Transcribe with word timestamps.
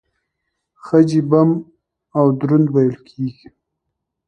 خج 0.83 1.09
يې 1.17 1.21
بم 1.29 1.49
او 2.17 2.25
دروند 2.39 2.67
وېل 2.73 2.95
کېږي. 3.07 3.47